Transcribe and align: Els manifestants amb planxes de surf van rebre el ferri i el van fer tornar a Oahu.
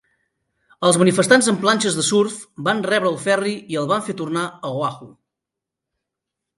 Els 0.87 0.97
manifestants 1.01 1.49
amb 1.51 1.61
planxes 1.65 1.99
de 1.99 2.07
surf 2.09 2.39
van 2.71 2.83
rebre 2.89 3.13
el 3.13 3.21
ferri 3.29 3.55
i 3.75 3.81
el 3.85 3.93
van 3.95 4.09
fer 4.09 4.19
tornar 4.25 4.51
a 4.57 4.77
Oahu. 4.83 5.15